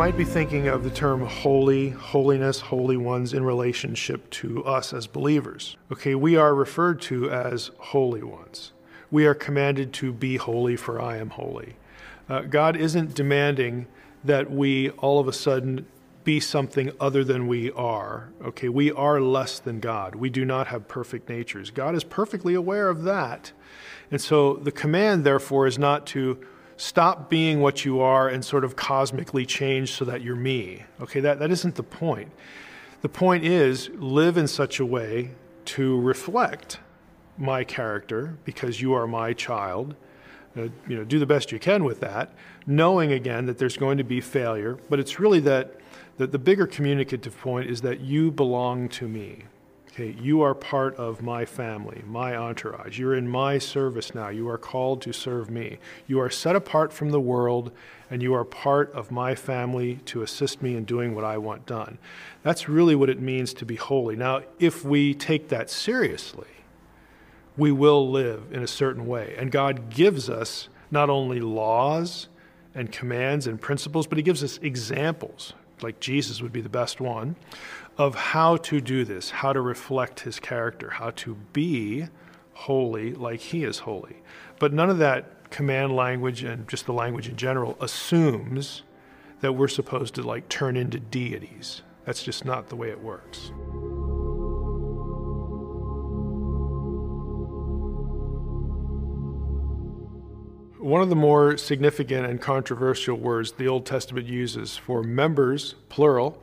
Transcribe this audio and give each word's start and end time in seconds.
might 0.00 0.16
be 0.16 0.24
thinking 0.24 0.66
of 0.66 0.82
the 0.82 0.88
term 0.88 1.26
holy, 1.26 1.90
holiness, 1.90 2.58
holy 2.58 2.96
ones 2.96 3.34
in 3.34 3.44
relationship 3.44 4.30
to 4.30 4.64
us 4.64 4.94
as 4.94 5.06
believers. 5.06 5.76
Okay, 5.92 6.14
we 6.14 6.36
are 6.36 6.54
referred 6.54 7.02
to 7.02 7.30
as 7.30 7.70
holy 7.76 8.22
ones. 8.22 8.72
We 9.10 9.26
are 9.26 9.34
commanded 9.34 9.92
to 9.92 10.10
be 10.10 10.38
holy, 10.38 10.74
for 10.74 11.02
I 11.02 11.18
am 11.18 11.28
holy. 11.28 11.76
Uh, 12.30 12.40
God 12.40 12.76
isn't 12.76 13.14
demanding 13.14 13.88
that 14.24 14.50
we 14.50 14.88
all 14.88 15.20
of 15.20 15.28
a 15.28 15.34
sudden 15.34 15.84
be 16.24 16.40
something 16.40 16.92
other 16.98 17.22
than 17.22 17.46
we 17.46 17.70
are. 17.72 18.30
Okay, 18.42 18.70
we 18.70 18.90
are 18.92 19.20
less 19.20 19.58
than 19.58 19.80
God. 19.80 20.14
We 20.14 20.30
do 20.30 20.46
not 20.46 20.68
have 20.68 20.88
perfect 20.88 21.28
natures. 21.28 21.70
God 21.70 21.94
is 21.94 22.04
perfectly 22.04 22.54
aware 22.54 22.88
of 22.88 23.02
that. 23.02 23.52
And 24.10 24.18
so 24.18 24.54
the 24.54 24.72
command, 24.72 25.24
therefore, 25.24 25.66
is 25.66 25.78
not 25.78 26.06
to 26.06 26.40
stop 26.80 27.28
being 27.28 27.60
what 27.60 27.84
you 27.84 28.00
are 28.00 28.26
and 28.26 28.42
sort 28.42 28.64
of 28.64 28.74
cosmically 28.74 29.44
change 29.44 29.92
so 29.92 30.02
that 30.06 30.22
you're 30.22 30.34
me. 30.34 30.82
Okay, 30.98 31.20
that, 31.20 31.38
that 31.38 31.50
isn't 31.50 31.74
the 31.74 31.82
point. 31.82 32.32
The 33.02 33.08
point 33.08 33.44
is 33.44 33.90
live 33.96 34.38
in 34.38 34.48
such 34.48 34.80
a 34.80 34.86
way 34.86 35.32
to 35.66 36.00
reflect 36.00 36.80
my 37.36 37.64
character 37.64 38.38
because 38.46 38.80
you 38.80 38.94
are 38.94 39.06
my 39.06 39.34
child. 39.34 39.94
Uh, 40.56 40.68
you 40.88 40.96
know, 40.96 41.04
do 41.04 41.18
the 41.18 41.26
best 41.26 41.52
you 41.52 41.58
can 41.58 41.84
with 41.84 42.00
that, 42.00 42.32
knowing 42.66 43.12
again 43.12 43.44
that 43.44 43.58
there's 43.58 43.76
going 43.76 43.98
to 43.98 44.04
be 44.04 44.22
failure, 44.22 44.78
but 44.88 44.98
it's 44.98 45.20
really 45.20 45.40
that, 45.40 45.76
that 46.16 46.32
the 46.32 46.38
bigger 46.38 46.66
communicative 46.66 47.38
point 47.38 47.68
is 47.68 47.82
that 47.82 48.00
you 48.00 48.30
belong 48.30 48.88
to 48.88 49.06
me. 49.06 49.44
Okay, 49.92 50.14
you 50.20 50.40
are 50.40 50.54
part 50.54 50.94
of 50.96 51.20
my 51.20 51.44
family, 51.44 52.02
my 52.06 52.36
entourage. 52.36 52.96
You're 52.96 53.16
in 53.16 53.26
my 53.26 53.58
service 53.58 54.14
now. 54.14 54.28
You 54.28 54.48
are 54.48 54.56
called 54.56 55.02
to 55.02 55.12
serve 55.12 55.50
me. 55.50 55.78
You 56.06 56.20
are 56.20 56.30
set 56.30 56.54
apart 56.54 56.92
from 56.92 57.10
the 57.10 57.20
world, 57.20 57.72
and 58.08 58.22
you 58.22 58.32
are 58.34 58.44
part 58.44 58.92
of 58.92 59.10
my 59.10 59.34
family 59.34 59.96
to 60.06 60.22
assist 60.22 60.62
me 60.62 60.76
in 60.76 60.84
doing 60.84 61.12
what 61.12 61.24
I 61.24 61.38
want 61.38 61.66
done. 61.66 61.98
That's 62.44 62.68
really 62.68 62.94
what 62.94 63.10
it 63.10 63.20
means 63.20 63.52
to 63.54 63.66
be 63.66 63.74
holy. 63.74 64.14
Now, 64.14 64.42
if 64.60 64.84
we 64.84 65.12
take 65.12 65.48
that 65.48 65.70
seriously, 65.70 66.46
we 67.56 67.72
will 67.72 68.08
live 68.08 68.44
in 68.52 68.62
a 68.62 68.68
certain 68.68 69.08
way. 69.08 69.34
And 69.36 69.50
God 69.50 69.90
gives 69.90 70.30
us 70.30 70.68
not 70.92 71.10
only 71.10 71.40
laws 71.40 72.28
and 72.76 72.92
commands 72.92 73.48
and 73.48 73.60
principles, 73.60 74.06
but 74.06 74.18
He 74.18 74.22
gives 74.22 74.44
us 74.44 74.58
examples, 74.62 75.52
like 75.82 75.98
Jesus 75.98 76.40
would 76.40 76.52
be 76.52 76.60
the 76.60 76.68
best 76.68 77.00
one, 77.00 77.34
of 78.00 78.14
how 78.14 78.56
to 78.56 78.80
do 78.80 79.04
this, 79.04 79.28
how 79.28 79.52
to 79.52 79.60
reflect 79.60 80.20
his 80.20 80.40
character, 80.40 80.88
how 80.88 81.10
to 81.10 81.34
be 81.52 82.06
holy 82.54 83.12
like 83.12 83.40
he 83.40 83.62
is 83.62 83.80
holy. 83.80 84.16
But 84.58 84.72
none 84.72 84.88
of 84.88 84.96
that 84.98 85.50
command 85.50 85.94
language 85.94 86.42
and 86.42 86.66
just 86.66 86.86
the 86.86 86.94
language 86.94 87.28
in 87.28 87.36
general 87.36 87.76
assumes 87.78 88.84
that 89.42 89.52
we're 89.52 89.68
supposed 89.68 90.14
to 90.14 90.22
like 90.22 90.48
turn 90.48 90.78
into 90.78 90.98
deities. 90.98 91.82
That's 92.06 92.22
just 92.22 92.46
not 92.46 92.70
the 92.70 92.76
way 92.76 92.88
it 92.88 93.02
works. 93.02 93.52
One 100.78 101.02
of 101.02 101.10
the 101.10 101.16
more 101.16 101.58
significant 101.58 102.24
and 102.24 102.40
controversial 102.40 103.16
words 103.16 103.52
the 103.52 103.68
Old 103.68 103.84
Testament 103.84 104.26
uses 104.26 104.78
for 104.78 105.02
members, 105.02 105.74
plural, 105.90 106.42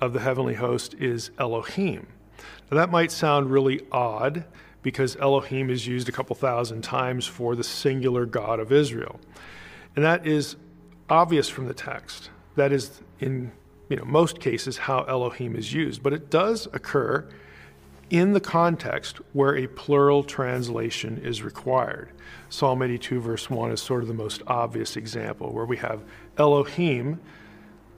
of 0.00 0.12
the 0.12 0.20
heavenly 0.20 0.54
host 0.54 0.94
is 0.94 1.30
Elohim. 1.38 2.06
Now, 2.70 2.78
that 2.78 2.90
might 2.90 3.12
sound 3.12 3.50
really 3.50 3.80
odd 3.90 4.44
because 4.82 5.16
Elohim 5.16 5.70
is 5.70 5.86
used 5.86 6.08
a 6.08 6.12
couple 6.12 6.36
thousand 6.36 6.82
times 6.82 7.26
for 7.26 7.56
the 7.56 7.64
singular 7.64 8.26
God 8.26 8.60
of 8.60 8.70
Israel. 8.70 9.18
And 9.94 10.04
that 10.04 10.26
is 10.26 10.56
obvious 11.08 11.48
from 11.48 11.66
the 11.66 11.74
text. 11.74 12.30
That 12.56 12.72
is, 12.72 13.02
in 13.20 13.52
you 13.88 13.96
know, 13.96 14.04
most 14.04 14.40
cases, 14.40 14.76
how 14.76 15.02
Elohim 15.04 15.56
is 15.56 15.72
used. 15.72 16.02
But 16.02 16.12
it 16.12 16.30
does 16.30 16.66
occur 16.72 17.26
in 18.10 18.32
the 18.32 18.40
context 18.40 19.18
where 19.32 19.56
a 19.56 19.66
plural 19.66 20.22
translation 20.22 21.20
is 21.24 21.42
required. 21.42 22.10
Psalm 22.48 22.82
82, 22.82 23.20
verse 23.20 23.50
1 23.50 23.72
is 23.72 23.80
sort 23.80 24.02
of 24.02 24.08
the 24.08 24.14
most 24.14 24.42
obvious 24.46 24.96
example, 24.96 25.52
where 25.52 25.64
we 25.64 25.76
have 25.78 26.04
Elohim 26.38 27.20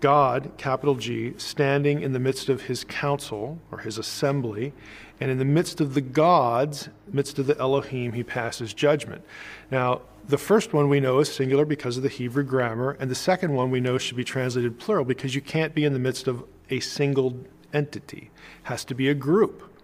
God, 0.00 0.52
capital 0.56 0.94
G, 0.94 1.34
standing 1.36 2.02
in 2.02 2.12
the 2.12 2.18
midst 2.18 2.48
of 2.48 2.62
his 2.62 2.84
council 2.84 3.58
or 3.70 3.78
his 3.78 3.98
assembly, 3.98 4.72
and 5.20 5.30
in 5.30 5.38
the 5.38 5.44
midst 5.44 5.80
of 5.80 5.94
the 5.94 6.00
gods, 6.00 6.88
midst 7.10 7.38
of 7.38 7.46
the 7.46 7.58
Elohim, 7.58 8.12
he 8.12 8.22
passes 8.22 8.72
judgment. 8.72 9.22
Now, 9.70 10.02
the 10.28 10.38
first 10.38 10.72
one 10.72 10.88
we 10.88 11.00
know 11.00 11.18
is 11.18 11.32
singular 11.32 11.64
because 11.64 11.96
of 11.96 12.02
the 12.02 12.08
Hebrew 12.08 12.44
grammar, 12.44 12.96
and 13.00 13.10
the 13.10 13.16
second 13.16 13.54
one 13.54 13.70
we 13.70 13.80
know 13.80 13.98
should 13.98 14.16
be 14.16 14.24
translated 14.24 14.78
plural 14.78 15.04
because 15.04 15.34
you 15.34 15.40
can't 15.40 15.74
be 15.74 15.84
in 15.84 15.92
the 15.92 15.98
midst 15.98 16.28
of 16.28 16.44
a 16.70 16.80
single 16.80 17.36
entity. 17.72 18.30
It 18.62 18.68
has 18.68 18.84
to 18.86 18.94
be 18.94 19.08
a 19.08 19.14
group. 19.14 19.74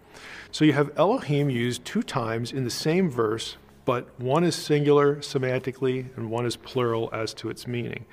So 0.53 0.65
you 0.65 0.75
have 0.75 0.93
Elohim 0.97 1.51
used 1.51 1.85
two 1.85 2.03
times 2.03 2.53
in 2.53 2.65
the 2.65 2.71
same 2.71 3.11
verse 3.11 3.57
but 3.85 4.19
one 4.19 4.45
is 4.45 4.55
singular 4.55 5.17
semantically 5.17 6.07
and 6.17 6.31
one 6.31 6.47
is 6.47 6.57
plural 6.57 7.11
as 7.13 7.35
to 7.35 7.51
its 7.51 7.67
meaning. 7.67 8.07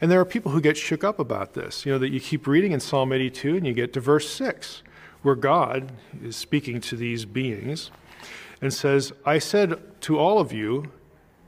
And 0.00 0.10
there 0.10 0.20
are 0.20 0.24
people 0.24 0.52
who 0.52 0.60
get 0.60 0.76
shook 0.76 1.04
up 1.04 1.18
about 1.18 1.54
this. 1.54 1.86
You 1.86 1.92
know, 1.92 1.98
that 1.98 2.10
you 2.10 2.20
keep 2.20 2.46
reading 2.46 2.72
in 2.72 2.80
Psalm 2.80 3.12
82 3.12 3.56
and 3.56 3.66
you 3.66 3.72
get 3.72 3.92
to 3.92 4.00
verse 4.00 4.28
6, 4.30 4.82
where 5.22 5.34
God 5.34 5.92
is 6.22 6.36
speaking 6.36 6.80
to 6.82 6.96
these 6.96 7.24
beings 7.24 7.90
and 8.60 8.72
says, 8.72 9.12
I 9.24 9.38
said 9.38 9.80
to 10.02 10.18
all 10.18 10.38
of 10.38 10.52
you, 10.52 10.90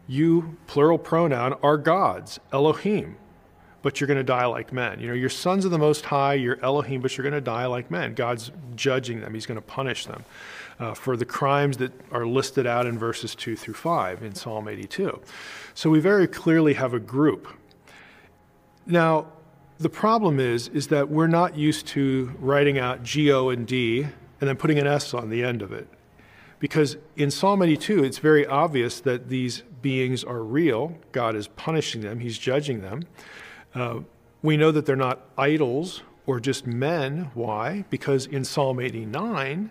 you, 0.07 0.57
plural 0.67 0.99
pronoun, 0.99 1.55
are 1.63 1.79
gods, 1.79 2.39
Elohim, 2.53 3.17
but 3.85 4.01
you're 4.01 4.09
going 4.09 4.17
to 4.17 4.25
die 4.25 4.47
like 4.47 4.73
men. 4.73 4.99
You 4.99 5.09
know, 5.09 5.13
you're 5.13 5.29
sons 5.29 5.67
of 5.67 5.71
the 5.71 5.79
Most 5.79 6.07
High, 6.07 6.35
you're 6.35 6.59
Elohim, 6.65 7.03
but 7.03 7.15
you're 7.15 7.23
going 7.23 7.35
to 7.35 7.41
die 7.43 7.67
like 7.67 7.91
men. 7.91 8.15
God's 8.15 8.51
judging 8.75 9.21
them, 9.21 9.35
He's 9.35 9.45
going 9.45 9.57
to 9.57 9.63
punish 9.63 10.07
them 10.07 10.25
uh, 10.81 10.95
for 10.95 11.19
the 11.19 11.27
crimes 11.27 11.77
that 11.77 11.93
are 12.11 12.27
listed 12.27 12.67
out 12.67 12.87
in 12.87 12.99
verses 12.99 13.35
2 13.35 13.57
through 13.57 13.75
5 13.75 14.23
in 14.23 14.35
Psalm 14.35 14.69
82. 14.69 15.21
So 15.75 15.91
we 15.91 16.01
very 16.01 16.27
clearly 16.27 16.73
have 16.73 16.95
a 16.95 16.99
group. 16.99 17.47
Now, 18.87 19.27
the 19.79 19.91
problem 19.91 20.41
is, 20.41 20.69
is 20.69 20.89
that 20.89 21.11
we're 21.11 21.27
not 21.27 21.55
used 21.55 21.87
to 21.89 22.33
writing 22.39 22.79
out 22.79 23.03
G, 23.03 23.31
O, 23.31 23.51
and 23.51 23.67
D 23.67 24.05
and 24.41 24.49
then 24.49 24.57
putting 24.57 24.79
an 24.79 24.87
S 24.87 25.13
on 25.13 25.29
the 25.29 25.45
end 25.45 25.61
of 25.61 25.73
it. 25.73 25.89
Because 26.59 26.97
in 27.17 27.31
Psalm 27.31 27.61
82, 27.61 28.03
it's 28.03 28.17
very 28.17 28.47
obvious 28.47 29.01
that 29.01 29.29
these 29.29 29.63
beings 29.83 30.25
are 30.25 30.43
real. 30.43 30.97
God 31.13 31.37
is 31.37 31.49
punishing 31.49 32.01
them, 32.01 32.21
He's 32.21 32.39
judging 32.39 32.81
them. 32.81 33.03
Uh, 33.75 34.01
we 34.43 34.57
know 34.57 34.71
that 34.71 34.87
they're 34.87 34.97
not 34.97 35.23
idols 35.37 36.03
or 36.27 36.39
just 36.39 36.67
men. 36.67 37.31
Why? 37.35 37.85
Because 37.91 38.27
in 38.27 38.45
Psalm 38.45 38.79
89, 38.79 39.71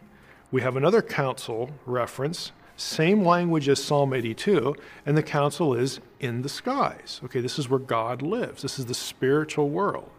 we 0.52 0.62
have 0.62 0.76
another 0.76 1.02
council 1.02 1.72
reference, 1.86 2.52
same 2.76 3.24
language 3.24 3.70
as 3.70 3.84
Psalm 3.84 4.14
82, 4.14 4.76
and 5.06 5.18
the 5.18 5.24
council 5.24 5.74
is 5.74 6.00
in 6.20 6.42
the 6.42 6.50
skies. 6.50 7.22
Okay, 7.24 7.40
this 7.40 7.58
is 7.58 7.70
where 7.70 7.80
God 7.80 8.22
lives. 8.22 8.62
This 8.62 8.78
is 8.78 8.86
the 8.86 8.94
spiritual 8.94 9.70
world. 9.70 10.10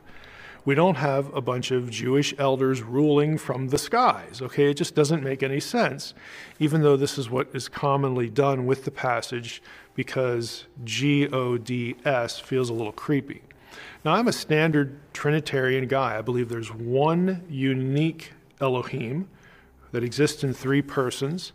We 0.64 0.74
don't 0.74 0.96
have 0.96 1.32
a 1.34 1.42
bunch 1.42 1.70
of 1.70 1.90
Jewish 1.90 2.34
elders 2.38 2.80
ruling 2.80 3.36
from 3.36 3.68
the 3.68 3.76
skies. 3.76 4.40
Okay, 4.40 4.70
it 4.70 4.74
just 4.74 4.94
doesn't 4.94 5.22
make 5.22 5.42
any 5.42 5.60
sense, 5.60 6.14
even 6.58 6.80
though 6.80 6.96
this 6.96 7.18
is 7.18 7.28
what 7.28 7.48
is 7.52 7.68
commonly 7.68 8.30
done 8.30 8.64
with 8.64 8.86
the 8.86 8.90
passage 8.90 9.62
because 9.94 10.64
G 10.82 11.28
O 11.28 11.58
D 11.58 11.96
S 12.04 12.40
feels 12.40 12.70
a 12.70 12.72
little 12.72 12.92
creepy. 12.92 13.42
Now, 14.04 14.14
I'm 14.14 14.28
a 14.28 14.32
standard 14.32 14.98
Trinitarian 15.12 15.86
guy. 15.86 16.18
I 16.18 16.22
believe 16.22 16.48
there's 16.48 16.72
one 16.72 17.44
unique 17.48 18.32
Elohim 18.60 19.28
that 19.92 20.02
exists 20.02 20.42
in 20.44 20.52
three 20.52 20.82
persons, 20.82 21.52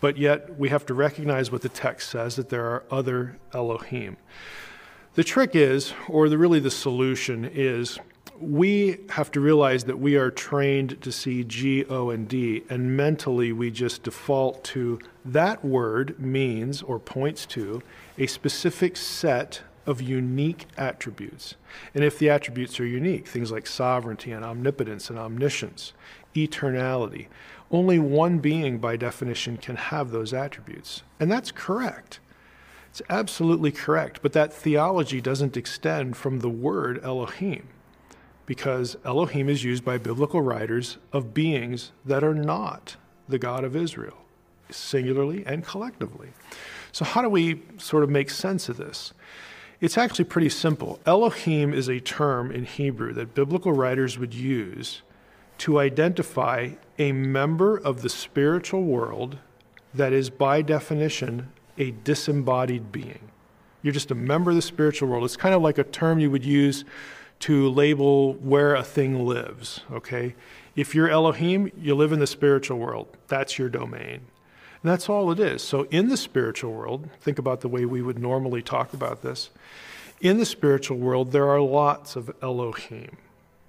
but 0.00 0.16
yet 0.16 0.58
we 0.58 0.68
have 0.68 0.86
to 0.86 0.94
recognize 0.94 1.50
what 1.50 1.62
the 1.62 1.68
text 1.68 2.10
says 2.10 2.36
that 2.36 2.48
there 2.48 2.64
are 2.66 2.84
other 2.90 3.38
Elohim. 3.52 4.16
The 5.14 5.24
trick 5.24 5.54
is, 5.54 5.92
or 6.08 6.28
the, 6.28 6.38
really 6.38 6.60
the 6.60 6.70
solution 6.70 7.44
is, 7.44 7.98
we 8.40 8.98
have 9.10 9.30
to 9.32 9.40
realize 9.40 9.84
that 9.84 9.98
we 9.98 10.16
are 10.16 10.30
trained 10.30 11.02
to 11.02 11.12
see 11.12 11.44
G, 11.44 11.84
O, 11.86 12.10
and 12.10 12.26
D, 12.26 12.62
and 12.70 12.96
mentally 12.96 13.52
we 13.52 13.70
just 13.70 14.02
default 14.02 14.64
to 14.64 14.98
that 15.26 15.62
word 15.64 16.18
means 16.18 16.80
or 16.80 16.98
points 16.98 17.44
to 17.46 17.82
a 18.16 18.26
specific 18.26 18.96
set 18.96 19.60
of 19.86 20.00
unique 20.00 20.66
attributes. 20.76 21.56
And 21.94 22.04
if 22.04 22.18
the 22.18 22.30
attributes 22.30 22.78
are 22.80 22.86
unique, 22.86 23.26
things 23.26 23.50
like 23.50 23.66
sovereignty 23.66 24.32
and 24.32 24.44
omnipotence 24.44 25.10
and 25.10 25.18
omniscience, 25.18 25.92
eternality, 26.34 27.26
only 27.70 27.98
one 27.98 28.38
being, 28.38 28.78
by 28.78 28.96
definition, 28.96 29.56
can 29.56 29.76
have 29.76 30.10
those 30.10 30.32
attributes. 30.32 31.02
And 31.18 31.30
that's 31.30 31.52
correct. 31.52 32.20
It's 32.88 33.02
absolutely 33.08 33.70
correct. 33.70 34.20
But 34.22 34.32
that 34.32 34.52
theology 34.52 35.20
doesn't 35.20 35.56
extend 35.56 36.16
from 36.16 36.40
the 36.40 36.48
word 36.48 37.00
Elohim, 37.04 37.68
because 38.46 38.96
Elohim 39.04 39.48
is 39.48 39.62
used 39.62 39.84
by 39.84 39.96
biblical 39.96 40.42
writers 40.42 40.98
of 41.12 41.32
beings 41.32 41.92
that 42.04 42.24
are 42.24 42.34
not 42.34 42.96
the 43.28 43.38
God 43.38 43.62
of 43.62 43.76
Israel, 43.76 44.24
singularly 44.70 45.44
and 45.46 45.64
collectively. 45.64 46.30
So, 46.90 47.04
how 47.04 47.22
do 47.22 47.28
we 47.28 47.62
sort 47.78 48.02
of 48.02 48.10
make 48.10 48.28
sense 48.28 48.68
of 48.68 48.76
this? 48.76 49.12
It's 49.80 49.96
actually 49.96 50.26
pretty 50.26 50.50
simple. 50.50 51.00
Elohim 51.06 51.72
is 51.72 51.88
a 51.88 52.00
term 52.00 52.52
in 52.52 52.64
Hebrew 52.64 53.14
that 53.14 53.34
biblical 53.34 53.72
writers 53.72 54.18
would 54.18 54.34
use 54.34 55.00
to 55.58 55.78
identify 55.78 56.72
a 56.98 57.12
member 57.12 57.78
of 57.78 58.02
the 58.02 58.10
spiritual 58.10 58.82
world 58.82 59.38
that 59.94 60.12
is, 60.12 60.28
by 60.28 60.60
definition, 60.60 61.50
a 61.78 61.92
disembodied 61.92 62.92
being. 62.92 63.30
You're 63.82 63.94
just 63.94 64.10
a 64.10 64.14
member 64.14 64.50
of 64.50 64.56
the 64.56 64.62
spiritual 64.62 65.08
world. 65.08 65.24
It's 65.24 65.36
kind 65.36 65.54
of 65.54 65.62
like 65.62 65.78
a 65.78 65.84
term 65.84 66.18
you 66.18 66.30
would 66.30 66.44
use 66.44 66.84
to 67.40 67.70
label 67.70 68.34
where 68.34 68.74
a 68.74 68.82
thing 68.82 69.24
lives, 69.24 69.80
okay? 69.90 70.34
If 70.76 70.94
you're 70.94 71.08
Elohim, 71.08 71.72
you 71.80 71.94
live 71.94 72.12
in 72.12 72.20
the 72.20 72.26
spiritual 72.26 72.78
world. 72.78 73.08
That's 73.28 73.58
your 73.58 73.70
domain. 73.70 74.26
And 74.82 74.90
that's 74.90 75.08
all 75.08 75.30
it 75.30 75.38
is. 75.38 75.62
So, 75.62 75.82
in 75.90 76.08
the 76.08 76.16
spiritual 76.16 76.72
world, 76.72 77.08
think 77.20 77.38
about 77.38 77.60
the 77.60 77.68
way 77.68 77.84
we 77.84 78.00
would 78.00 78.18
normally 78.18 78.62
talk 78.62 78.94
about 78.94 79.22
this. 79.22 79.50
In 80.20 80.38
the 80.38 80.46
spiritual 80.46 80.98
world, 80.98 81.32
there 81.32 81.48
are 81.48 81.60
lots 81.60 82.16
of 82.16 82.34
Elohim. 82.42 83.16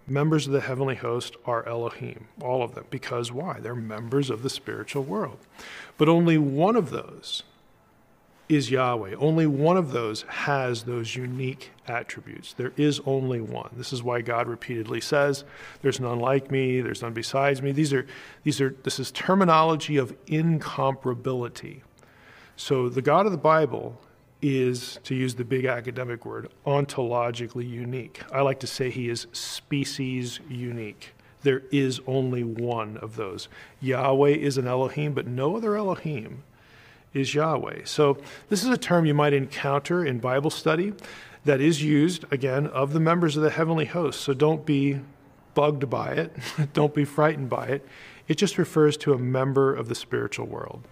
Members 0.08 0.48
of 0.48 0.54
the 0.54 0.62
heavenly 0.62 0.96
host 0.96 1.36
are 1.46 1.68
Elohim, 1.68 2.28
all 2.42 2.64
of 2.64 2.76
them. 2.76 2.86
Because 2.90 3.32
why? 3.32 3.60
They're 3.60 3.76
members 3.76 4.30
of 4.30 4.44
the 4.44 4.50
spiritual 4.50 5.04
world. 5.04 5.38
But 5.98 6.10
only 6.10 6.38
one 6.38 6.76
of 6.76 6.90
those 6.90 7.44
is 8.52 8.70
Yahweh. 8.70 9.16
Only 9.16 9.48
one 9.48 9.78
of 9.78 9.92
those 9.92 10.24
has 10.24 10.84
those 10.84 11.16
unique 11.16 11.72
attributes. 11.88 12.54
There 12.54 12.74
is 12.76 13.00
only 13.06 13.40
one. 13.40 13.70
This 13.78 13.94
is 13.94 14.04
why 14.04 14.20
God 14.20 14.48
repeatedly 14.48 15.00
says, 15.00 15.46
"There's 15.82 16.02
none 16.02 16.20
like 16.20 16.52
me. 16.52 16.82
There's 16.82 17.02
none 17.02 17.14
besides 17.14 17.62
me." 17.62 17.72
These 17.72 17.94
are, 17.94 18.06
these 18.44 18.60
are. 18.60 18.76
This 18.84 19.00
is 19.00 19.10
terminology 19.12 19.96
of 19.96 20.14
incomparability. 20.26 21.80
So 22.58 22.90
the 22.90 23.02
God 23.02 23.26
of 23.26 23.32
the 23.32 23.38
Bible 23.38 24.00
is, 24.42 25.00
to 25.06 25.16
use 25.16 25.36
the 25.36 25.46
big 25.46 25.66
academic 25.66 26.26
word, 26.26 26.50
ontologically 26.66 27.68
unique. 27.70 28.22
I 28.34 28.42
like 28.42 28.60
to 28.60 28.68
say 28.68 28.90
he 28.90 29.08
is 29.08 29.28
species 29.32 30.42
unique. 30.50 31.14
There 31.44 31.64
is 31.72 32.02
only 32.06 32.44
one 32.44 32.98
of 32.98 33.16
those. 33.16 33.48
Yahweh 33.80 34.32
is 34.32 34.58
an 34.58 34.68
Elohim, 34.68 35.14
but 35.14 35.26
no 35.26 35.56
other 35.56 35.78
Elohim 35.78 36.44
is 37.14 37.34
Yahweh. 37.34 37.82
So, 37.86 38.18
this 38.50 38.64
is 38.64 38.70
a 38.70 38.78
term 38.78 39.06
you 39.06 39.14
might 39.14 39.34
encounter 39.34 40.06
in 40.06 40.20
Bible 40.20 40.50
study 40.50 40.94
that 41.46 41.60
is 41.60 41.84
used, 41.84 42.26
again, 42.32 42.68
of 42.68 42.94
the 42.94 43.00
members 43.00 43.36
of 43.36 43.44
the 43.44 43.50
heavenly 43.50 43.86
host. 43.86 44.22
So, 44.22 44.34
don't 44.34 44.66
be 44.66 45.02
bugged 45.54 45.90
by 45.90 46.12
it, 46.12 46.36
don't 46.74 46.94
be 46.94 47.06
frightened 47.06 47.50
by 47.50 47.68
it. 47.68 47.88
It 48.28 48.36
just 48.36 48.58
refers 48.58 48.96
to 48.98 49.14
a 49.14 49.18
member 49.18 49.74
of 49.74 49.90
the 49.90 49.96
spiritual 49.96 50.46
world. 50.46 50.88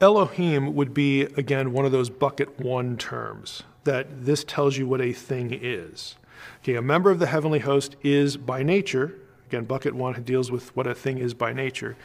Elohim 0.00 0.74
would 0.74 0.94
be, 0.94 1.22
again, 1.22 1.72
one 1.72 1.84
of 1.84 1.90
those 1.90 2.08
bucket 2.08 2.60
one 2.60 2.96
terms 2.96 3.64
that 3.88 4.26
this 4.26 4.44
tells 4.44 4.76
you 4.76 4.86
what 4.86 5.00
a 5.00 5.14
thing 5.14 5.48
is. 5.50 6.16
Okay, 6.62 6.74
a 6.74 6.82
member 6.82 7.10
of 7.10 7.18
the 7.18 7.26
heavenly 7.26 7.60
host 7.60 7.96
is 8.02 8.36
by 8.36 8.62
nature, 8.62 9.14
again, 9.46 9.64
bucket 9.64 9.94
one 9.94 10.22
deals 10.24 10.50
with 10.50 10.76
what 10.76 10.86
a 10.86 10.94
thing 10.94 11.16
is 11.16 11.32
by 11.32 11.54
nature. 11.54 11.96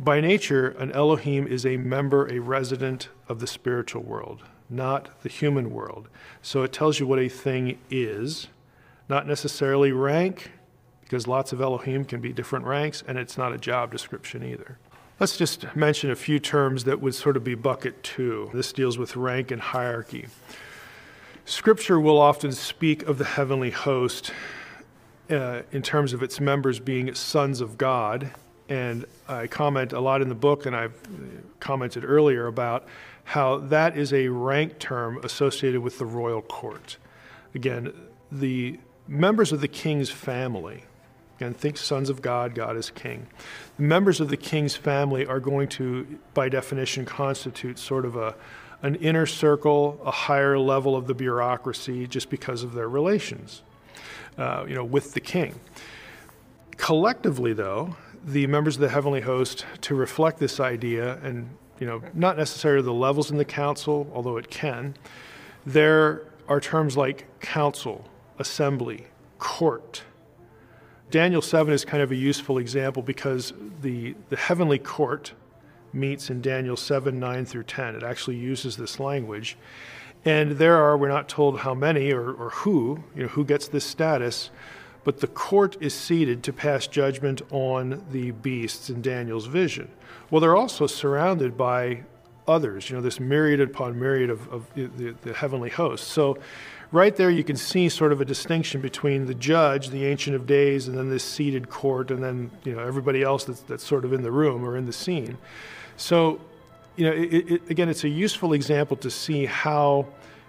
By 0.00 0.20
nature, 0.20 0.70
an 0.70 0.90
Elohim 0.90 1.46
is 1.46 1.64
a 1.64 1.76
member, 1.76 2.26
a 2.26 2.40
resident 2.40 3.08
of 3.28 3.38
the 3.38 3.46
spiritual 3.46 4.02
world, 4.02 4.42
not 4.68 5.22
the 5.22 5.28
human 5.28 5.70
world. 5.70 6.08
So 6.42 6.64
it 6.64 6.72
tells 6.72 6.98
you 6.98 7.06
what 7.06 7.20
a 7.20 7.28
thing 7.28 7.78
is, 7.88 8.48
not 9.08 9.28
necessarily 9.28 9.92
rank, 9.92 10.50
because 11.02 11.28
lots 11.28 11.52
of 11.52 11.60
Elohim 11.60 12.04
can 12.04 12.20
be 12.20 12.32
different 12.32 12.64
ranks, 12.64 13.04
and 13.06 13.16
it's 13.16 13.38
not 13.38 13.52
a 13.52 13.58
job 13.58 13.92
description 13.92 14.42
either. 14.42 14.76
Let's 15.20 15.36
just 15.36 15.76
mention 15.76 16.10
a 16.10 16.16
few 16.16 16.40
terms 16.40 16.82
that 16.82 17.00
would 17.00 17.14
sort 17.14 17.36
of 17.36 17.44
be 17.44 17.54
bucket 17.54 18.02
two. 18.02 18.50
This 18.52 18.72
deals 18.72 18.98
with 18.98 19.14
rank 19.14 19.52
and 19.52 19.62
hierarchy. 19.62 20.26
Scripture 21.48 21.98
will 21.98 22.18
often 22.18 22.52
speak 22.52 23.04
of 23.04 23.16
the 23.16 23.24
heavenly 23.24 23.70
host 23.70 24.32
uh, 25.30 25.62
in 25.72 25.80
terms 25.80 26.12
of 26.12 26.22
its 26.22 26.40
members 26.40 26.78
being 26.78 27.14
sons 27.14 27.62
of 27.62 27.78
God. 27.78 28.30
And 28.68 29.06
I 29.26 29.46
comment 29.46 29.94
a 29.94 30.00
lot 30.00 30.20
in 30.20 30.28
the 30.28 30.34
book, 30.34 30.66
and 30.66 30.76
I've 30.76 30.92
commented 31.58 32.04
earlier 32.04 32.48
about 32.48 32.86
how 33.24 33.56
that 33.60 33.96
is 33.96 34.12
a 34.12 34.28
rank 34.28 34.78
term 34.78 35.24
associated 35.24 35.80
with 35.80 35.96
the 35.96 36.04
royal 36.04 36.42
court. 36.42 36.98
Again, 37.54 37.94
the 38.30 38.78
members 39.06 39.50
of 39.50 39.62
the 39.62 39.68
king's 39.68 40.10
family, 40.10 40.84
again, 41.38 41.54
think 41.54 41.78
sons 41.78 42.10
of 42.10 42.20
God, 42.20 42.54
God 42.54 42.76
is 42.76 42.90
king. 42.90 43.26
The 43.78 43.84
members 43.84 44.20
of 44.20 44.28
the 44.28 44.36
king's 44.36 44.76
family 44.76 45.24
are 45.24 45.40
going 45.40 45.68
to, 45.70 46.18
by 46.34 46.50
definition, 46.50 47.06
constitute 47.06 47.78
sort 47.78 48.04
of 48.04 48.16
a 48.16 48.34
an 48.82 48.94
inner 48.96 49.26
circle, 49.26 50.00
a 50.04 50.10
higher 50.10 50.58
level 50.58 50.94
of 50.94 51.06
the 51.06 51.14
bureaucracy 51.14 52.06
just 52.06 52.30
because 52.30 52.62
of 52.62 52.74
their 52.74 52.88
relations, 52.88 53.62
uh, 54.36 54.64
you 54.68 54.74
know, 54.74 54.84
with 54.84 55.14
the 55.14 55.20
king. 55.20 55.58
Collectively, 56.76 57.52
though, 57.52 57.96
the 58.24 58.46
members 58.46 58.76
of 58.76 58.80
the 58.80 58.88
heavenly 58.88 59.20
host, 59.20 59.66
to 59.80 59.94
reflect 59.94 60.38
this 60.38 60.60
idea, 60.60 61.18
and 61.22 61.48
you 61.80 61.86
know, 61.86 62.02
not 62.14 62.36
necessarily 62.36 62.82
the 62.82 62.92
levels 62.92 63.30
in 63.30 63.36
the 63.36 63.44
council, 63.44 64.10
although 64.14 64.36
it 64.36 64.50
can, 64.50 64.94
there 65.64 66.24
are 66.48 66.60
terms 66.60 66.96
like 66.96 67.26
council, 67.40 68.04
assembly, 68.38 69.06
court. 69.38 70.02
Daniel 71.10 71.40
7 71.40 71.72
is 71.72 71.84
kind 71.84 72.02
of 72.02 72.10
a 72.10 72.16
useful 72.16 72.58
example 72.58 73.02
because 73.02 73.52
the, 73.80 74.14
the 74.28 74.36
heavenly 74.36 74.78
court, 74.78 75.32
meets 75.92 76.30
in 76.30 76.40
Daniel 76.40 76.76
7 76.76 77.18
9 77.18 77.44
through 77.46 77.64
10. 77.64 77.96
It 77.96 78.02
actually 78.02 78.36
uses 78.36 78.76
this 78.76 79.00
language. 79.00 79.56
And 80.24 80.52
there 80.52 80.76
are, 80.76 80.96
we're 80.96 81.08
not 81.08 81.28
told 81.28 81.60
how 81.60 81.74
many 81.74 82.12
or, 82.12 82.32
or 82.32 82.50
who, 82.50 83.04
you 83.14 83.22
know, 83.22 83.28
who 83.28 83.44
gets 83.44 83.68
this 83.68 83.84
status, 83.84 84.50
but 85.04 85.20
the 85.20 85.26
court 85.26 85.76
is 85.80 85.94
seated 85.94 86.42
to 86.42 86.52
pass 86.52 86.86
judgment 86.86 87.40
on 87.50 88.04
the 88.10 88.32
beasts 88.32 88.90
in 88.90 89.00
Daniel's 89.00 89.46
vision. 89.46 89.88
Well, 90.30 90.40
they're 90.40 90.56
also 90.56 90.86
surrounded 90.86 91.56
by 91.56 92.02
others, 92.46 92.90
you 92.90 92.96
know, 92.96 93.02
this 93.02 93.20
myriad 93.20 93.60
upon 93.60 93.98
myriad 93.98 94.30
of, 94.30 94.48
of 94.48 94.66
the, 94.74 95.14
the 95.22 95.32
heavenly 95.32 95.70
hosts. 95.70 96.06
So, 96.06 96.38
right 96.92 97.14
there, 97.14 97.30
you 97.30 97.44
can 97.44 97.56
see 97.56 97.88
sort 97.88 98.12
of 98.12 98.20
a 98.20 98.24
distinction 98.24 98.80
between 98.80 99.26
the 99.26 99.34
judge, 99.34 99.90
the 99.90 100.06
Ancient 100.06 100.34
of 100.34 100.46
Days, 100.46 100.88
and 100.88 100.96
then 100.96 101.10
this 101.10 101.24
seated 101.24 101.68
court, 101.68 102.10
and 102.10 102.22
then, 102.22 102.50
you 102.64 102.74
know, 102.74 102.82
everybody 102.82 103.22
else 103.22 103.44
that's, 103.44 103.60
that's 103.60 103.84
sort 103.84 104.04
of 104.04 104.12
in 104.12 104.22
the 104.22 104.30
room 104.30 104.64
or 104.64 104.76
in 104.76 104.86
the 104.86 104.92
scene. 104.92 105.38
So, 105.96 106.40
you 106.96 107.04
know, 107.04 107.12
it, 107.12 107.50
it, 107.50 107.70
again, 107.70 107.88
it's 107.88 108.04
a 108.04 108.08
useful 108.08 108.52
example 108.52 108.96
to 108.98 109.10
see 109.10 109.46
how 109.46 110.06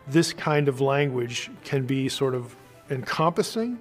this 0.07 0.33
kind 0.33 0.67
of 0.67 0.81
language 0.81 1.51
can 1.63 1.85
be 1.85 2.09
sort 2.09 2.33
of 2.33 2.55
encompassing, 2.89 3.77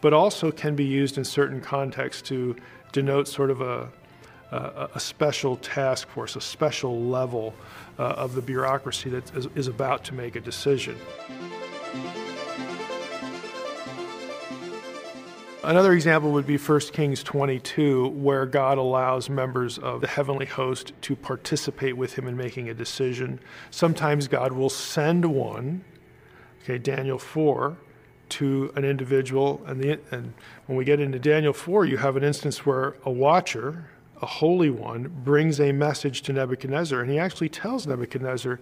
but 0.00 0.12
also 0.12 0.50
can 0.50 0.74
be 0.74 0.84
used 0.84 1.18
in 1.18 1.24
certain 1.24 1.60
contexts 1.60 2.22
to 2.22 2.56
denote 2.92 3.28
sort 3.28 3.50
of 3.50 3.60
a, 3.60 3.88
a, 4.50 5.00
special 5.00 5.56
task 5.56 6.08
force, 6.08 6.34
a 6.36 6.40
special 6.40 7.02
level 7.02 7.54
uh, 7.98 8.02
of 8.02 8.34
the 8.34 8.42
bureaucracy 8.42 9.10
that 9.10 9.36
is, 9.36 9.46
is 9.54 9.68
about 9.68 10.04
to 10.04 10.14
make 10.14 10.36
a 10.36 10.40
decision. 10.40 10.96
Another 15.68 15.92
example 15.92 16.32
would 16.32 16.46
be 16.46 16.56
1 16.56 16.80
Kings 16.94 17.22
22, 17.22 18.08
where 18.08 18.46
God 18.46 18.78
allows 18.78 19.28
members 19.28 19.76
of 19.76 20.00
the 20.00 20.06
heavenly 20.06 20.46
host 20.46 20.94
to 21.02 21.14
participate 21.14 21.94
with 21.94 22.14
him 22.14 22.26
in 22.26 22.38
making 22.38 22.70
a 22.70 22.74
decision. 22.74 23.38
Sometimes 23.70 24.28
God 24.28 24.52
will 24.52 24.70
send 24.70 25.26
one, 25.26 25.84
okay, 26.62 26.78
Daniel 26.78 27.18
4, 27.18 27.76
to 28.30 28.72
an 28.76 28.84
individual. 28.86 29.60
And, 29.66 29.78
the, 29.78 30.00
and 30.10 30.32
when 30.64 30.78
we 30.78 30.86
get 30.86 31.00
into 31.00 31.18
Daniel 31.18 31.52
4, 31.52 31.84
you 31.84 31.98
have 31.98 32.16
an 32.16 32.24
instance 32.24 32.64
where 32.64 32.96
a 33.04 33.10
watcher, 33.10 33.90
a 34.22 34.26
holy 34.26 34.70
one, 34.70 35.20
brings 35.22 35.60
a 35.60 35.72
message 35.72 36.22
to 36.22 36.32
Nebuchadnezzar. 36.32 37.02
And 37.02 37.10
he 37.10 37.18
actually 37.18 37.50
tells 37.50 37.86
Nebuchadnezzar, 37.86 38.58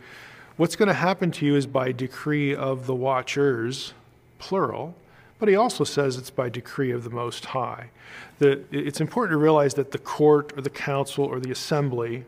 What's 0.57 0.77
going 0.77 0.89
to 0.89 0.95
happen 0.95 1.31
to 1.33 1.47
you 1.47 1.57
is 1.57 1.67
by 1.67 1.93
decree 1.93 2.55
of 2.55 2.87
the 2.87 2.95
watchers, 2.95 3.93
plural 4.39 4.95
but 5.39 5.49
he 5.49 5.57
also 5.57 5.85
says 5.85 6.17
it's 6.17 6.31
by 6.31 6.49
decree 6.49 6.91
of 6.91 7.05
the 7.05 7.11
Most 7.11 7.47
High. 7.47 7.91
That 8.39 8.65
it's 8.73 9.01
important 9.01 9.33
to 9.33 9.37
realize 9.37 9.75
that 9.75 9.91
the 9.91 9.99
court 9.99 10.53
or 10.57 10.63
the 10.63 10.71
council 10.71 11.25
or 11.25 11.41
the 11.41 11.51
assembly 11.51 12.25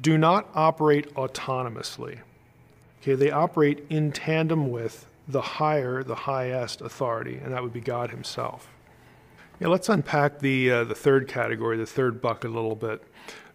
do 0.00 0.16
not 0.16 0.48
operate 0.54 1.12
autonomously. 1.14 2.20
Okay, 3.02 3.14
they 3.14 3.30
operate 3.30 3.84
in 3.90 4.12
tandem 4.12 4.70
with 4.70 5.06
the 5.26 5.40
higher, 5.40 6.02
the 6.02 6.14
highest 6.14 6.80
authority, 6.80 7.36
and 7.42 7.52
that 7.52 7.62
would 7.62 7.72
be 7.72 7.80
God 7.80 8.10
Himself. 8.10 8.68
Yeah, 9.58 9.68
let's 9.68 9.88
unpack 9.88 10.38
the 10.38 10.70
uh, 10.70 10.84
the 10.84 10.94
third 10.94 11.26
category, 11.28 11.76
the 11.76 11.86
third 11.86 12.22
bucket, 12.22 12.50
a 12.50 12.54
little 12.54 12.76
bit. 12.76 13.02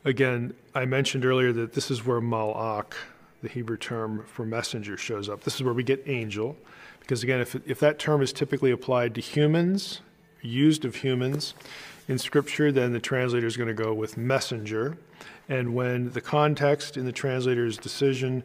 Again, 0.03 0.53
I 0.73 0.85
mentioned 0.85 1.25
earlier 1.25 1.51
that 1.53 1.73
this 1.73 1.89
is 1.89 2.05
where 2.05 2.21
malach, 2.21 2.93
the 3.45 3.53
Hebrew 3.53 3.77
term 3.77 4.25
for 4.25 4.45
messenger, 4.45 4.97
shows 4.97 5.29
up. 5.29 5.43
This 5.43 5.55
is 5.55 5.63
where 5.63 5.73
we 5.73 5.83
get 5.83 6.03
angel. 6.07 6.57
Because 6.99 7.21
again, 7.21 7.39
if, 7.39 7.55
if 7.67 7.79
that 7.79 7.99
term 7.99 8.21
is 8.23 8.33
typically 8.33 8.71
applied 8.71 9.13
to 9.15 9.21
humans, 9.21 10.01
used 10.41 10.83
of 10.83 10.95
humans, 10.95 11.53
in 12.07 12.17
Scripture, 12.17 12.71
then 12.71 12.91
the 12.93 12.99
translator 12.99 13.45
is 13.45 13.55
going 13.57 13.67
to 13.67 13.73
go 13.73 13.93
with 13.93 14.17
messenger. 14.17 14.97
And 15.47 15.75
when 15.75 16.11
the 16.11 16.21
context 16.21 16.97
in 16.97 17.05
the 17.05 17.11
translator's 17.11 17.77
decision 17.77 18.43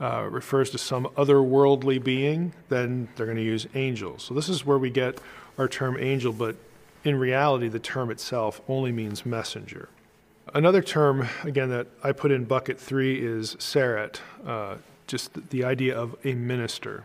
uh, 0.00 0.28
refers 0.30 0.70
to 0.70 0.78
some 0.78 1.06
otherworldly 1.16 2.02
being, 2.02 2.52
then 2.68 3.08
they're 3.16 3.26
going 3.26 3.38
to 3.38 3.42
use 3.42 3.66
angel. 3.74 4.18
So 4.18 4.34
this 4.34 4.48
is 4.48 4.66
where 4.66 4.78
we 4.78 4.90
get 4.90 5.18
our 5.56 5.68
term 5.68 5.96
angel, 5.98 6.32
but 6.32 6.56
in 7.04 7.18
reality, 7.18 7.68
the 7.68 7.78
term 7.78 8.10
itself 8.10 8.60
only 8.68 8.92
means 8.92 9.24
messenger. 9.24 9.88
Another 10.54 10.82
term, 10.82 11.28
again, 11.44 11.70
that 11.70 11.86
I 12.02 12.12
put 12.12 12.30
in 12.32 12.44
bucket 12.44 12.78
three 12.78 13.24
is 13.24 13.54
seret, 13.56 14.18
uh, 14.46 14.76
just 15.06 15.30
the 15.50 15.64
idea 15.64 15.96
of 15.96 16.16
a 16.24 16.34
minister. 16.34 17.04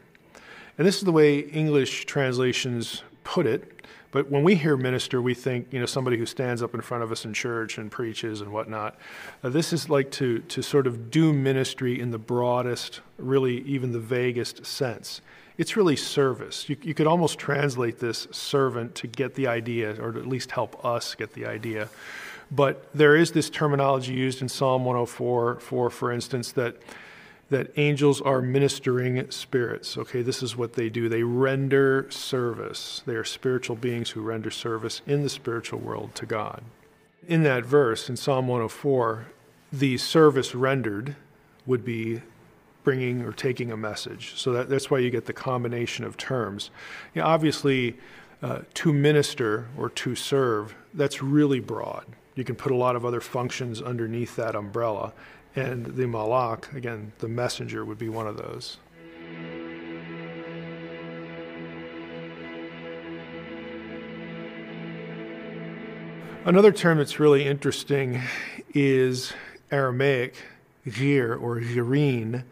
And 0.77 0.87
this 0.87 0.97
is 0.97 1.03
the 1.03 1.11
way 1.11 1.39
English 1.39 2.05
translations 2.05 3.03
put 3.23 3.45
it. 3.45 3.73
But 4.11 4.31
when 4.31 4.43
we 4.43 4.55
hear 4.55 4.75
minister, 4.77 5.21
we 5.21 5.33
think, 5.33 5.67
you 5.71 5.79
know, 5.79 5.85
somebody 5.85 6.17
who 6.17 6.25
stands 6.25 6.63
up 6.63 6.73
in 6.73 6.81
front 6.81 7.03
of 7.03 7.11
us 7.11 7.25
in 7.25 7.33
church 7.33 7.77
and 7.77 7.91
preaches 7.91 8.41
and 8.41 8.51
whatnot. 8.51 8.97
Uh, 9.43 9.49
this 9.49 9.71
is 9.71 9.89
like 9.89 10.09
to, 10.11 10.39
to 10.39 10.61
sort 10.61 10.87
of 10.87 11.11
do 11.11 11.33
ministry 11.33 11.99
in 11.99 12.09
the 12.11 12.17
broadest, 12.17 13.01
really 13.17 13.61
even 13.61 13.91
the 13.91 13.99
vaguest 13.99 14.65
sense. 14.65 15.21
It's 15.57 15.75
really 15.75 15.95
service. 15.95 16.69
You, 16.69 16.77
you 16.81 16.93
could 16.93 17.07
almost 17.07 17.37
translate 17.37 17.99
this 17.99 18.27
servant 18.31 18.95
to 18.95 19.07
get 19.07 19.35
the 19.35 19.47
idea, 19.47 20.01
or 20.01 20.11
to 20.11 20.19
at 20.19 20.27
least 20.27 20.51
help 20.51 20.83
us 20.85 21.13
get 21.13 21.33
the 21.33 21.45
idea. 21.45 21.89
But 22.49 22.87
there 22.93 23.15
is 23.15 23.31
this 23.31 23.49
terminology 23.49 24.13
used 24.13 24.41
in 24.41 24.49
Psalm 24.49 24.85
104, 24.85 25.59
for, 25.59 25.89
for 25.89 26.11
instance, 26.11 26.51
that 26.53 26.77
that 27.49 27.71
angels 27.77 28.21
are 28.21 28.41
ministering 28.41 29.29
spirits. 29.31 29.97
Okay, 29.97 30.21
this 30.21 30.43
is 30.43 30.57
what 30.57 30.73
they 30.73 30.89
do. 30.89 31.07
They 31.07 31.23
render 31.23 32.09
service. 32.09 33.01
They 33.05 33.15
are 33.15 33.23
spiritual 33.23 33.75
beings 33.75 34.11
who 34.11 34.21
render 34.21 34.51
service 34.51 35.01
in 35.07 35.23
the 35.23 35.29
spiritual 35.29 35.79
world 35.79 36.13
to 36.15 36.25
God. 36.25 36.61
In 37.27 37.43
that 37.43 37.65
verse, 37.65 38.09
in 38.09 38.17
Psalm 38.17 38.47
104, 38.47 39.27
the 39.71 39.97
service 39.97 40.55
rendered 40.55 41.15
would 41.65 41.83
be 41.83 42.21
bringing 42.83 43.21
or 43.21 43.33
taking 43.33 43.71
a 43.71 43.77
message. 43.77 44.33
So 44.35 44.53
that, 44.53 44.69
that's 44.69 44.89
why 44.89 44.99
you 44.99 45.09
get 45.09 45.25
the 45.25 45.33
combination 45.33 46.05
of 46.05 46.15
terms. 46.15 46.69
You 47.13 47.21
know, 47.21 47.27
obviously, 47.27 47.97
uh, 48.41 48.59
to 48.75 48.93
minister 48.93 49.67
or 49.77 49.89
to 49.89 50.15
serve, 50.15 50.75
that's 50.93 51.21
really 51.21 51.59
broad. 51.59 52.05
You 52.37 52.43
can 52.43 52.55
put 52.55 52.71
a 52.71 52.75
lot 52.75 52.95
of 52.95 53.03
other 53.03 53.19
functions 53.19 53.81
underneath 53.81 54.35
that 54.35 54.55
umbrella. 54.55 55.11
And 55.55 55.87
the 55.87 56.05
malak, 56.05 56.71
again, 56.73 57.11
the 57.17 57.27
messenger, 57.27 57.83
would 57.83 57.97
be 57.97 58.09
one 58.09 58.27
of 58.27 58.37
those. 58.37 58.77
Another 66.45 66.71
term 66.71 66.99
that's 66.99 67.19
really 67.19 67.43
interesting 67.43 68.21
is 68.71 69.33
Aramaic, 69.71 70.35
gir 70.87 71.35
or 71.35 71.59
girin, 71.59 72.43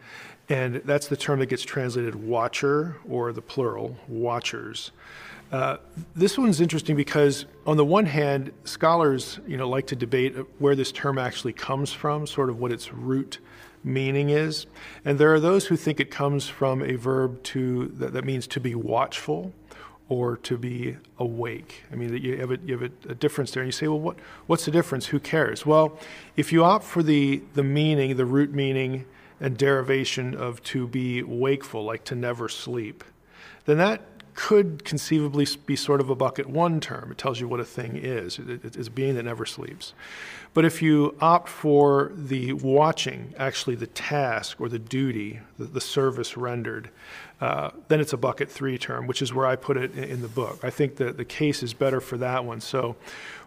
and 0.48 0.82
that's 0.84 1.06
the 1.06 1.16
term 1.16 1.38
that 1.38 1.46
gets 1.46 1.62
translated 1.62 2.16
watcher 2.16 2.96
or 3.08 3.32
the 3.32 3.40
plural, 3.40 3.96
watchers. 4.08 4.90
Uh, 5.52 5.76
this 6.14 6.36
one's 6.36 6.60
interesting 6.60 6.96
because, 6.96 7.46
on 7.66 7.76
the 7.76 7.84
one 7.84 8.06
hand, 8.06 8.52
scholars, 8.64 9.38
you 9.46 9.56
know, 9.56 9.68
like 9.68 9.86
to 9.86 9.96
debate 9.96 10.34
where 10.58 10.74
this 10.74 10.90
term 10.90 11.18
actually 11.18 11.52
comes 11.52 11.92
from, 11.92 12.26
sort 12.26 12.50
of 12.50 12.58
what 12.58 12.72
its 12.72 12.92
root 12.92 13.38
meaning 13.84 14.30
is, 14.30 14.66
and 15.04 15.18
there 15.18 15.32
are 15.32 15.38
those 15.38 15.66
who 15.66 15.76
think 15.76 16.00
it 16.00 16.10
comes 16.10 16.48
from 16.48 16.82
a 16.82 16.96
verb 16.96 17.40
to 17.44 17.86
that, 17.94 18.12
that 18.12 18.24
means 18.24 18.46
to 18.48 18.60
be 18.60 18.74
watchful 18.74 19.52
or 20.08 20.36
to 20.36 20.56
be 20.56 20.96
awake. 21.18 21.82
I 21.92 21.96
mean, 21.96 22.16
you 22.16 22.36
have, 22.38 22.50
a, 22.50 22.58
you 22.64 22.78
have 22.78 22.90
a, 22.90 23.10
a, 23.10 23.14
difference 23.14 23.52
there, 23.52 23.62
and 23.62 23.68
you 23.68 23.72
say, 23.72 23.88
well, 23.88 24.00
what, 24.00 24.16
what's 24.46 24.64
the 24.64 24.70
difference? 24.70 25.06
Who 25.06 25.20
cares? 25.20 25.64
Well, 25.64 25.98
if 26.36 26.52
you 26.52 26.64
opt 26.64 26.84
for 26.84 27.02
the 27.02 27.42
the 27.54 27.64
meaning, 27.64 28.16
the 28.16 28.26
root 28.26 28.52
meaning 28.52 29.04
and 29.40 29.56
derivation 29.56 30.34
of 30.34 30.62
to 30.64 30.88
be 30.88 31.22
wakeful, 31.22 31.84
like 31.84 32.04
to 32.04 32.14
never 32.14 32.48
sleep, 32.48 33.04
then 33.66 33.78
that 33.78 34.15
could 34.36 34.84
conceivably 34.84 35.46
be 35.64 35.74
sort 35.74 35.98
of 35.98 36.10
a 36.10 36.14
bucket 36.14 36.46
one 36.46 36.78
term. 36.78 37.10
It 37.10 37.16
tells 37.16 37.40
you 37.40 37.48
what 37.48 37.58
a 37.58 37.64
thing 37.64 37.96
is. 37.96 38.38
it's 38.38 38.86
a 38.86 38.90
being 38.90 39.14
that 39.14 39.24
never 39.24 39.46
sleeps. 39.46 39.94
But 40.52 40.66
if 40.66 40.82
you 40.82 41.16
opt 41.20 41.48
for 41.48 42.12
the 42.14 42.52
watching, 42.52 43.32
actually 43.38 43.76
the 43.76 43.86
task 43.86 44.60
or 44.60 44.68
the 44.68 44.78
duty, 44.78 45.40
the, 45.58 45.64
the 45.64 45.80
service 45.80 46.36
rendered, 46.36 46.90
uh, 47.40 47.70
then 47.88 47.98
it's 47.98 48.12
a 48.12 48.18
bucket 48.18 48.50
three 48.50 48.76
term, 48.76 49.06
which 49.06 49.22
is 49.22 49.32
where 49.32 49.46
I 49.46 49.56
put 49.56 49.78
it 49.78 49.96
in, 49.96 50.04
in 50.04 50.22
the 50.22 50.28
book. 50.28 50.60
I 50.62 50.70
think 50.70 50.96
that 50.96 51.16
the 51.16 51.24
case 51.24 51.62
is 51.62 51.72
better 51.72 52.00
for 52.00 52.18
that 52.18 52.44
one. 52.44 52.60
So 52.60 52.94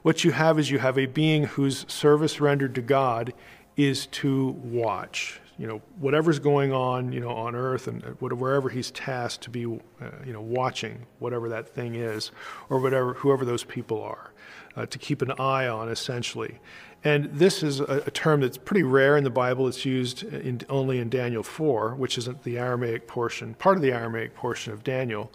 what 0.01 0.23
you 0.23 0.31
have 0.31 0.57
is 0.57 0.71
you 0.71 0.79
have 0.79 0.97
a 0.97 1.05
being 1.05 1.43
whose 1.43 1.85
service 1.87 2.41
rendered 2.41 2.73
to 2.75 2.81
God 2.81 3.33
is 3.77 4.07
to 4.07 4.49
watch 4.63 5.39
you 5.59 5.67
know 5.67 5.81
whatever's 5.99 6.39
going 6.39 6.71
on 6.71 7.11
you 7.11 7.19
know 7.19 7.29
on 7.29 7.53
earth 7.53 7.87
and 7.87 8.01
wherever 8.21 8.69
he's 8.69 8.89
tasked 8.91 9.43
to 9.43 9.49
be 9.49 9.65
uh, 9.65 10.09
you 10.25 10.31
know 10.31 10.41
watching 10.41 11.05
whatever 11.19 11.49
that 11.49 11.67
thing 11.67 11.95
is 11.95 12.31
or 12.69 12.79
whatever 12.79 13.13
whoever 13.15 13.43
those 13.43 13.65
people 13.65 14.01
are 14.01 14.31
uh, 14.77 14.85
to 14.85 14.97
keep 14.97 15.21
an 15.21 15.31
eye 15.37 15.67
on 15.67 15.89
essentially. 15.89 16.59
And 17.03 17.25
this 17.25 17.63
is 17.63 17.79
a, 17.79 18.03
a, 18.07 18.11
term 18.11 18.41
that's 18.41 18.57
pretty 18.57 18.83
rare 18.83 19.15
in 19.15 19.23
the 19.23 19.29
bible. 19.29 19.69
It's 19.69 19.85
used 19.85 20.23
in, 20.23 20.61
only 20.69 20.99
in 20.99 21.09
daniel 21.09 21.43
4 21.43 21.95
which 21.95 22.17
is 22.17 22.29
the 22.43 22.57
aramaic 22.57 23.05
portion 23.05 23.53
part 23.55 23.75
of 23.75 23.83
the 23.83 23.91
aramaic 23.91 24.35
portion 24.35 24.71
of 24.71 24.83
daniel. 24.83 25.31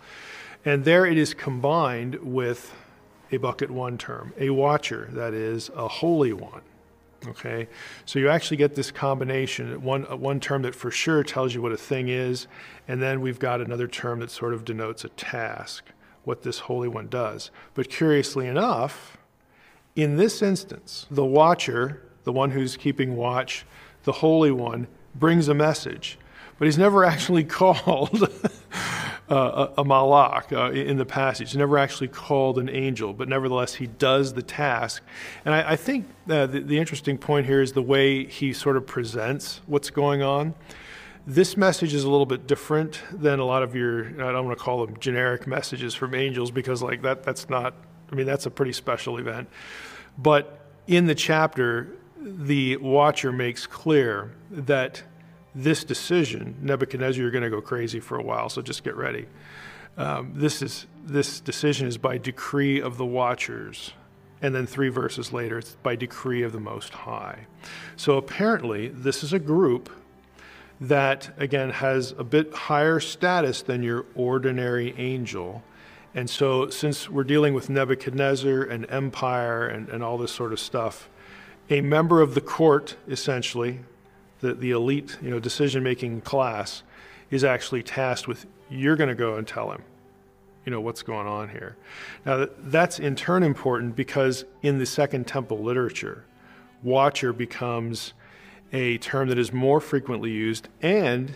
And 0.64 0.86
there 0.86 1.04
it 1.04 1.18
is 1.18 1.34
combined 1.34 2.14
with 2.16 2.74
a 3.30 3.36
bucket 3.36 3.70
one 3.70 3.98
term 3.98 4.32
a 4.38 4.50
watcher 4.50 5.10
that 5.12 5.34
is 5.34 5.70
a 5.76 5.86
holy 5.86 6.32
one 6.32 6.62
Okay, 7.28 7.68
so 8.04 8.18
you 8.18 8.28
actually 8.28 8.58
get 8.58 8.74
this 8.74 8.90
combination, 8.90 9.82
one, 9.82 10.02
one 10.20 10.40
term 10.40 10.62
that 10.62 10.74
for 10.74 10.90
sure 10.90 11.22
tells 11.22 11.54
you 11.54 11.62
what 11.62 11.72
a 11.72 11.76
thing 11.76 12.08
is, 12.08 12.46
and 12.86 13.00
then 13.00 13.20
we've 13.20 13.38
got 13.38 13.60
another 13.60 13.88
term 13.88 14.20
that 14.20 14.30
sort 14.30 14.52
of 14.52 14.64
denotes 14.64 15.04
a 15.04 15.08
task, 15.10 15.84
what 16.24 16.42
this 16.42 16.58
Holy 16.60 16.88
One 16.88 17.08
does. 17.08 17.50
But 17.72 17.88
curiously 17.88 18.46
enough, 18.46 19.16
in 19.96 20.16
this 20.16 20.42
instance, 20.42 21.06
the 21.10 21.24
watcher, 21.24 22.02
the 22.24 22.32
one 22.32 22.50
who's 22.50 22.76
keeping 22.76 23.16
watch, 23.16 23.64
the 24.02 24.12
Holy 24.12 24.50
One, 24.50 24.86
brings 25.14 25.48
a 25.48 25.54
message, 25.54 26.18
but 26.58 26.66
he's 26.66 26.78
never 26.78 27.04
actually 27.06 27.44
called 27.44 28.28
uh, 29.28 29.68
a, 29.78 29.84
malak 29.84 30.52
uh, 30.52 30.70
in 30.70 30.98
the 30.98 31.06
passage, 31.06 31.56
never 31.56 31.78
actually 31.78 32.08
called 32.08 32.58
an 32.58 32.68
angel, 32.68 33.12
but 33.12 33.28
nevertheless 33.28 33.74
he 33.74 33.86
does 33.86 34.34
the 34.34 34.42
task. 34.42 35.02
And 35.44 35.54
I, 35.54 35.72
I 35.72 35.76
think 35.76 36.06
uh, 36.28 36.46
the, 36.46 36.60
the 36.60 36.78
interesting 36.78 37.16
point 37.16 37.46
here 37.46 37.62
is 37.62 37.72
the 37.72 37.82
way 37.82 38.26
he 38.26 38.52
sort 38.52 38.76
of 38.76 38.86
presents 38.86 39.60
what's 39.66 39.90
going 39.90 40.22
on. 40.22 40.54
This 41.26 41.56
message 41.56 41.94
is 41.94 42.04
a 42.04 42.10
little 42.10 42.26
bit 42.26 42.46
different 42.46 43.00
than 43.10 43.38
a 43.38 43.46
lot 43.46 43.62
of 43.62 43.74
your, 43.74 44.08
I 44.08 44.32
don't 44.32 44.44
want 44.44 44.58
to 44.58 44.62
call 44.62 44.84
them 44.84 44.98
generic 44.98 45.46
messages 45.46 45.94
from 45.94 46.14
angels 46.14 46.50
because, 46.50 46.82
like, 46.82 47.00
that, 47.00 47.22
that's 47.22 47.48
not, 47.48 47.72
I 48.12 48.14
mean, 48.14 48.26
that's 48.26 48.44
a 48.44 48.50
pretty 48.50 48.74
special 48.74 49.16
event. 49.16 49.48
But 50.18 50.60
in 50.86 51.06
the 51.06 51.14
chapter, 51.14 51.88
the 52.20 52.76
watcher 52.76 53.32
makes 53.32 53.66
clear 53.66 54.32
that 54.50 55.02
this 55.54 55.84
decision, 55.84 56.56
Nebuchadnezzar, 56.62 57.20
you're 57.20 57.30
going 57.30 57.44
to 57.44 57.50
go 57.50 57.60
crazy 57.60 58.00
for 58.00 58.18
a 58.18 58.22
while, 58.22 58.48
so 58.48 58.60
just 58.60 58.82
get 58.82 58.96
ready. 58.96 59.26
Um, 59.96 60.32
this 60.34 60.62
is 60.62 60.86
this 61.04 61.38
decision 61.40 61.86
is 61.86 61.98
by 61.98 62.18
decree 62.18 62.80
of 62.80 62.96
the 62.96 63.06
watchers, 63.06 63.92
and 64.42 64.54
then 64.54 64.66
three 64.66 64.88
verses 64.88 65.32
later, 65.32 65.58
it's 65.58 65.76
by 65.82 65.94
decree 65.94 66.42
of 66.42 66.52
the 66.52 66.60
Most 66.60 66.92
High. 66.92 67.46
So 67.96 68.16
apparently, 68.16 68.88
this 68.88 69.22
is 69.22 69.32
a 69.32 69.38
group 69.38 69.90
that 70.80 71.30
again 71.38 71.70
has 71.70 72.12
a 72.18 72.24
bit 72.24 72.52
higher 72.52 72.98
status 72.98 73.62
than 73.62 73.82
your 73.82 74.06
ordinary 74.16 74.94
angel. 74.98 75.62
And 76.16 76.28
so, 76.28 76.68
since 76.68 77.08
we're 77.08 77.24
dealing 77.24 77.54
with 77.54 77.70
Nebuchadnezzar 77.70 78.62
and 78.62 78.88
empire 78.90 79.66
and, 79.66 79.88
and 79.88 80.02
all 80.02 80.18
this 80.18 80.32
sort 80.32 80.52
of 80.52 80.60
stuff, 80.60 81.08
a 81.70 81.80
member 81.80 82.20
of 82.20 82.34
the 82.34 82.40
court, 82.40 82.96
essentially, 83.08 83.80
the, 84.44 84.54
the 84.54 84.70
elite 84.70 85.16
you 85.22 85.30
know, 85.30 85.40
decision 85.40 85.82
making 85.82 86.20
class 86.20 86.82
is 87.30 87.44
actually 87.44 87.82
tasked 87.82 88.28
with 88.28 88.46
you're 88.70 88.96
going 88.96 89.08
to 89.08 89.14
go 89.14 89.36
and 89.36 89.46
tell 89.46 89.70
him 89.70 89.82
you 90.64 90.70
know 90.70 90.80
what's 90.80 91.02
going 91.02 91.26
on 91.26 91.48
here. 91.50 91.76
Now 92.24 92.46
that's 92.58 92.98
in 92.98 93.16
turn 93.16 93.42
important 93.42 93.96
because 93.96 94.44
in 94.62 94.78
the 94.78 94.86
second 94.86 95.26
temple 95.26 95.58
literature 95.58 96.24
watcher 96.82 97.32
becomes 97.32 98.12
a 98.72 98.98
term 98.98 99.28
that 99.28 99.38
is 99.38 99.52
more 99.52 99.80
frequently 99.80 100.30
used 100.30 100.68
and 100.82 101.34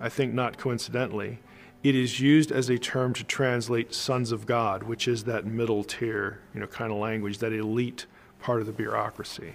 i 0.00 0.08
think 0.08 0.34
not 0.34 0.58
coincidentally 0.58 1.38
it 1.84 1.94
is 1.94 2.18
used 2.18 2.50
as 2.50 2.68
a 2.68 2.76
term 2.76 3.14
to 3.14 3.22
translate 3.22 3.94
sons 3.94 4.32
of 4.32 4.44
god 4.44 4.82
which 4.82 5.06
is 5.06 5.24
that 5.24 5.46
middle 5.46 5.84
tier 5.84 6.40
you 6.52 6.60
know 6.60 6.66
kind 6.66 6.90
of 6.90 6.98
language 6.98 7.38
that 7.38 7.52
elite 7.52 8.06
part 8.40 8.60
of 8.60 8.66
the 8.66 8.72
bureaucracy 8.72 9.52